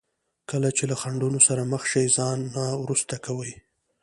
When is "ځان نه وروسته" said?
2.17-3.15